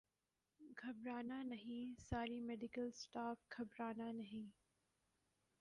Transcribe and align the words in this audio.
گھبرا 0.77 1.21
نہ 1.21 1.41
نہیں 1.43 1.93
ساری 1.99 2.39
میڈیکل 2.39 2.89
سٹاف 2.93 3.47
گھبرانہ 3.57 4.11
نہیں 4.11 4.49